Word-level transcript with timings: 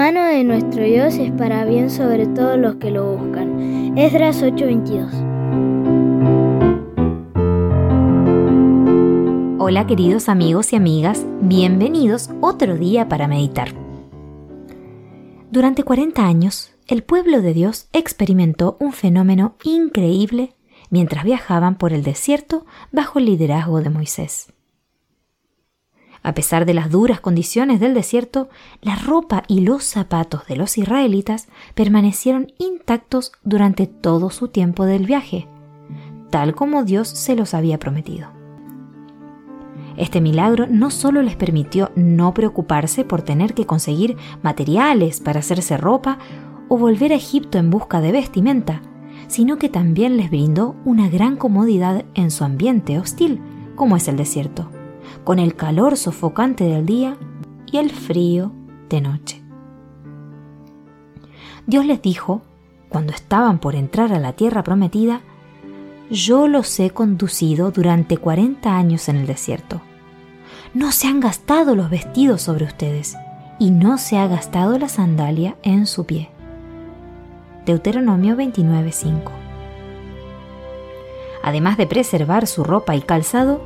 mano 0.00 0.24
de 0.24 0.44
nuestro 0.44 0.82
Dios 0.82 1.16
es 1.16 1.30
para 1.32 1.66
bien 1.66 1.90
sobre 1.90 2.26
todos 2.26 2.58
los 2.58 2.76
que 2.76 2.90
lo 2.90 3.18
buscan. 3.18 3.98
Esdras 3.98 4.42
8:22 4.42 5.12
Hola 9.58 9.86
queridos 9.86 10.30
amigos 10.30 10.72
y 10.72 10.76
amigas, 10.76 11.26
bienvenidos 11.42 12.30
otro 12.40 12.78
día 12.78 13.10
para 13.10 13.28
meditar. 13.28 13.74
Durante 15.50 15.82
40 15.82 16.24
años, 16.24 16.72
el 16.86 17.02
pueblo 17.02 17.42
de 17.42 17.52
Dios 17.52 17.88
experimentó 17.92 18.78
un 18.80 18.94
fenómeno 18.94 19.56
increíble 19.64 20.54
mientras 20.88 21.24
viajaban 21.24 21.76
por 21.76 21.92
el 21.92 22.04
desierto 22.04 22.64
bajo 22.90 23.18
el 23.18 23.26
liderazgo 23.26 23.82
de 23.82 23.90
Moisés. 23.90 24.50
A 26.22 26.34
pesar 26.34 26.66
de 26.66 26.74
las 26.74 26.90
duras 26.90 27.20
condiciones 27.20 27.80
del 27.80 27.94
desierto, 27.94 28.50
la 28.82 28.96
ropa 28.96 29.42
y 29.48 29.60
los 29.60 29.84
zapatos 29.84 30.46
de 30.46 30.56
los 30.56 30.76
israelitas 30.76 31.48
permanecieron 31.74 32.52
intactos 32.58 33.32
durante 33.42 33.86
todo 33.86 34.28
su 34.30 34.48
tiempo 34.48 34.84
del 34.84 35.06
viaje, 35.06 35.48
tal 36.30 36.54
como 36.54 36.84
Dios 36.84 37.08
se 37.08 37.36
los 37.36 37.54
había 37.54 37.78
prometido. 37.78 38.28
Este 39.96 40.20
milagro 40.20 40.66
no 40.68 40.90
solo 40.90 41.22
les 41.22 41.36
permitió 41.36 41.90
no 41.94 42.32
preocuparse 42.34 43.04
por 43.04 43.22
tener 43.22 43.54
que 43.54 43.66
conseguir 43.66 44.16
materiales 44.42 45.20
para 45.20 45.40
hacerse 45.40 45.76
ropa 45.76 46.18
o 46.68 46.76
volver 46.76 47.12
a 47.12 47.16
Egipto 47.16 47.58
en 47.58 47.70
busca 47.70 48.00
de 48.00 48.12
vestimenta, 48.12 48.82
sino 49.26 49.58
que 49.58 49.68
también 49.68 50.16
les 50.16 50.30
brindó 50.30 50.76
una 50.84 51.08
gran 51.08 51.36
comodidad 51.36 52.04
en 52.14 52.30
su 52.30 52.44
ambiente 52.44 52.98
hostil, 52.98 53.40
como 53.74 53.96
es 53.96 54.06
el 54.06 54.16
desierto 54.16 54.70
con 55.24 55.38
el 55.38 55.54
calor 55.54 55.96
sofocante 55.96 56.64
del 56.64 56.86
día 56.86 57.16
y 57.66 57.78
el 57.78 57.90
frío 57.90 58.52
de 58.88 59.00
noche. 59.00 59.42
Dios 61.66 61.86
les 61.86 62.02
dijo, 62.02 62.42
cuando 62.88 63.12
estaban 63.12 63.58
por 63.60 63.74
entrar 63.74 64.12
a 64.12 64.18
la 64.18 64.32
tierra 64.32 64.62
prometida, 64.62 65.20
yo 66.10 66.48
los 66.48 66.80
he 66.80 66.90
conducido 66.90 67.70
durante 67.70 68.16
40 68.16 68.76
años 68.76 69.08
en 69.08 69.16
el 69.16 69.26
desierto. 69.26 69.80
No 70.74 70.90
se 70.90 71.06
han 71.06 71.20
gastado 71.20 71.76
los 71.76 71.90
vestidos 71.90 72.42
sobre 72.42 72.64
ustedes 72.64 73.16
y 73.60 73.70
no 73.70 73.98
se 73.98 74.18
ha 74.18 74.26
gastado 74.26 74.78
la 74.78 74.88
sandalia 74.88 75.56
en 75.62 75.86
su 75.86 76.06
pie. 76.06 76.30
Deuteronomio 77.64 78.34
29:5 78.36 79.30
Además 81.42 81.76
de 81.76 81.86
preservar 81.86 82.46
su 82.46 82.64
ropa 82.64 82.96
y 82.96 83.02
calzado, 83.02 83.62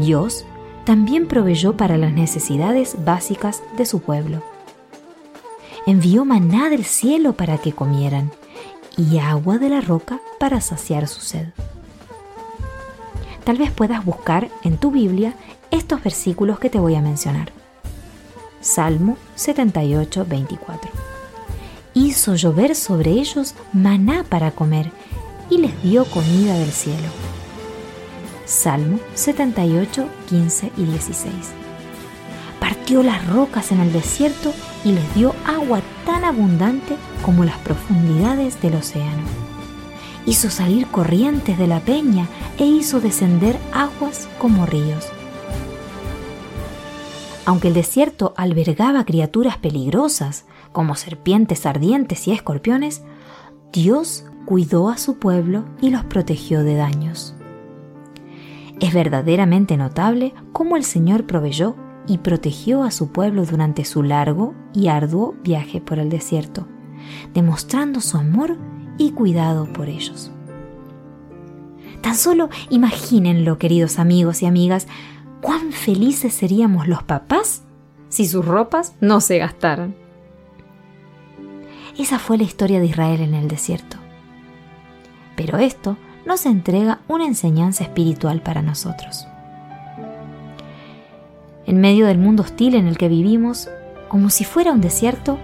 Dios 0.00 0.46
también 0.84 1.26
proveyó 1.26 1.76
para 1.76 1.96
las 1.96 2.12
necesidades 2.12 2.96
básicas 3.04 3.62
de 3.76 3.86
su 3.86 4.00
pueblo. 4.00 4.42
Envió 5.86 6.24
maná 6.24 6.70
del 6.70 6.84
cielo 6.84 7.34
para 7.34 7.58
que 7.58 7.72
comieran 7.72 8.30
y 8.96 9.18
agua 9.18 9.58
de 9.58 9.68
la 9.68 9.80
roca 9.80 10.20
para 10.38 10.60
saciar 10.60 11.08
su 11.08 11.20
sed. 11.20 11.48
Tal 13.44 13.58
vez 13.58 13.70
puedas 13.70 14.04
buscar 14.04 14.48
en 14.62 14.78
tu 14.78 14.90
Biblia 14.90 15.34
estos 15.70 16.02
versículos 16.02 16.58
que 16.58 16.70
te 16.70 16.78
voy 16.78 16.94
a 16.94 17.02
mencionar. 17.02 17.52
Salmo 18.60 19.18
78, 19.34 20.24
24. 20.26 20.90
Hizo 21.92 22.34
llover 22.34 22.74
sobre 22.74 23.10
ellos 23.10 23.54
maná 23.72 24.24
para 24.24 24.52
comer 24.52 24.90
y 25.50 25.58
les 25.58 25.82
dio 25.82 26.06
comida 26.06 26.56
del 26.56 26.72
cielo. 26.72 27.08
Salmo 28.44 28.98
78, 29.14 30.06
15 30.28 30.72
y 30.76 30.84
16. 30.84 31.32
Partió 32.60 33.02
las 33.02 33.26
rocas 33.26 33.72
en 33.72 33.80
el 33.80 33.90
desierto 33.92 34.52
y 34.84 34.92
les 34.92 35.14
dio 35.14 35.34
agua 35.46 35.80
tan 36.04 36.24
abundante 36.24 36.96
como 37.22 37.44
las 37.44 37.56
profundidades 37.58 38.60
del 38.60 38.74
océano. 38.74 39.22
Hizo 40.26 40.50
salir 40.50 40.86
corrientes 40.88 41.56
de 41.58 41.66
la 41.66 41.80
peña 41.80 42.26
e 42.58 42.66
hizo 42.66 43.00
descender 43.00 43.56
aguas 43.72 44.28
como 44.38 44.66
ríos. 44.66 45.06
Aunque 47.46 47.68
el 47.68 47.74
desierto 47.74 48.34
albergaba 48.36 49.04
criaturas 49.04 49.56
peligrosas, 49.58 50.44
como 50.72 50.96
serpientes 50.96 51.66
ardientes 51.66 52.26
y 52.28 52.32
escorpiones, 52.32 53.02
Dios 53.72 54.24
cuidó 54.44 54.90
a 54.90 54.98
su 54.98 55.18
pueblo 55.18 55.64
y 55.80 55.90
los 55.90 56.04
protegió 56.04 56.62
de 56.62 56.74
daños. 56.74 57.34
Es 58.84 58.92
verdaderamente 58.92 59.78
notable 59.78 60.34
cómo 60.52 60.76
el 60.76 60.84
Señor 60.84 61.24
proveyó 61.24 61.74
y 62.06 62.18
protegió 62.18 62.82
a 62.82 62.90
su 62.90 63.12
pueblo 63.12 63.46
durante 63.46 63.82
su 63.86 64.02
largo 64.02 64.54
y 64.74 64.88
arduo 64.88 65.34
viaje 65.42 65.80
por 65.80 65.98
el 65.98 66.10
desierto, 66.10 66.68
demostrando 67.32 68.02
su 68.02 68.18
amor 68.18 68.58
y 68.98 69.12
cuidado 69.12 69.72
por 69.72 69.88
ellos. 69.88 70.30
Tan 72.02 72.14
solo 72.14 72.50
imagínenlo, 72.68 73.56
queridos 73.56 73.98
amigos 73.98 74.42
y 74.42 74.46
amigas, 74.46 74.86
cuán 75.40 75.72
felices 75.72 76.34
seríamos 76.34 76.86
los 76.86 77.02
papás 77.02 77.62
si 78.10 78.26
sus 78.26 78.44
ropas 78.44 78.96
no 79.00 79.22
se 79.22 79.38
gastaran. 79.38 79.96
Esa 81.96 82.18
fue 82.18 82.36
la 82.36 82.44
historia 82.44 82.80
de 82.80 82.86
Israel 82.86 83.22
en 83.22 83.32
el 83.32 83.48
desierto. 83.48 83.96
Pero 85.36 85.56
esto 85.56 85.96
nos 86.26 86.46
entrega 86.46 87.00
una 87.08 87.26
enseñanza 87.26 87.84
espiritual 87.84 88.40
para 88.40 88.62
nosotros. 88.62 89.26
En 91.66 91.80
medio 91.80 92.06
del 92.06 92.18
mundo 92.18 92.42
hostil 92.42 92.74
en 92.74 92.86
el 92.86 92.98
que 92.98 93.08
vivimos, 93.08 93.68
como 94.08 94.30
si 94.30 94.44
fuera 94.44 94.72
un 94.72 94.80
desierto, 94.80 95.38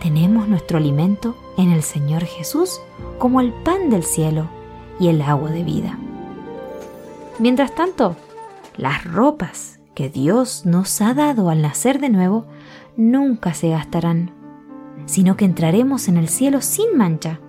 tenemos 0.00 0.48
nuestro 0.48 0.78
alimento 0.78 1.36
en 1.58 1.70
el 1.70 1.82
Señor 1.82 2.24
Jesús 2.24 2.80
como 3.18 3.40
el 3.40 3.52
pan 3.52 3.90
del 3.90 4.02
cielo 4.02 4.48
y 4.98 5.08
el 5.08 5.20
agua 5.22 5.50
de 5.50 5.64
vida. 5.64 5.98
Mientras 7.38 7.74
tanto, 7.74 8.16
las 8.76 9.04
ropas 9.04 9.80
que 9.94 10.08
Dios 10.08 10.64
nos 10.64 11.00
ha 11.00 11.14
dado 11.14 11.50
al 11.50 11.62
nacer 11.62 12.00
de 12.00 12.08
nuevo 12.08 12.46
nunca 12.96 13.54
se 13.54 13.70
gastarán, 13.70 14.32
sino 15.06 15.36
que 15.36 15.44
entraremos 15.44 16.08
en 16.08 16.16
el 16.16 16.28
cielo 16.28 16.60
sin 16.60 16.96
mancha, 16.96 17.40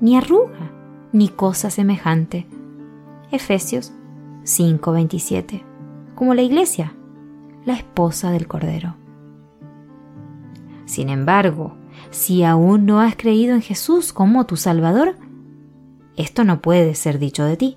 ni 0.00 0.16
arruga, 0.16 0.79
ni 1.12 1.28
cosa 1.28 1.70
semejante. 1.70 2.46
Efesios 3.30 3.92
5:27. 4.44 5.64
Como 6.14 6.34
la 6.34 6.42
iglesia, 6.42 6.94
la 7.64 7.74
esposa 7.74 8.30
del 8.30 8.46
Cordero. 8.46 8.96
Sin 10.84 11.08
embargo, 11.08 11.76
si 12.10 12.42
aún 12.42 12.86
no 12.86 13.00
has 13.00 13.16
creído 13.16 13.54
en 13.54 13.62
Jesús 13.62 14.12
como 14.12 14.46
tu 14.46 14.56
Salvador, 14.56 15.16
esto 16.16 16.44
no 16.44 16.60
puede 16.60 16.94
ser 16.94 17.18
dicho 17.18 17.44
de 17.44 17.56
ti. 17.56 17.76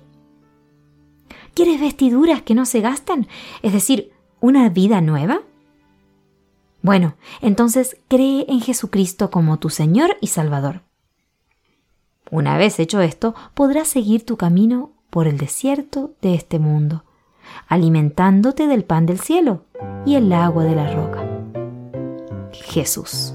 ¿Quieres 1.54 1.80
vestiduras 1.80 2.42
que 2.42 2.54
no 2.54 2.66
se 2.66 2.80
gastan? 2.80 3.28
Es 3.62 3.72
decir, 3.72 4.12
una 4.40 4.68
vida 4.68 5.00
nueva? 5.00 5.42
Bueno, 6.82 7.14
entonces 7.40 7.96
cree 8.08 8.44
en 8.48 8.60
Jesucristo 8.60 9.30
como 9.30 9.58
tu 9.58 9.70
Señor 9.70 10.16
y 10.20 10.26
Salvador. 10.26 10.82
Una 12.30 12.56
vez 12.56 12.78
hecho 12.80 13.00
esto, 13.00 13.34
podrás 13.54 13.88
seguir 13.88 14.24
tu 14.24 14.36
camino 14.36 14.92
por 15.10 15.28
el 15.28 15.38
desierto 15.38 16.12
de 16.22 16.34
este 16.34 16.58
mundo, 16.58 17.04
alimentándote 17.68 18.66
del 18.66 18.84
pan 18.84 19.06
del 19.06 19.20
cielo 19.20 19.64
y 20.04 20.16
el 20.16 20.32
agua 20.32 20.64
de 20.64 20.74
la 20.74 20.92
roca. 20.92 21.22
Jesús. 22.52 23.34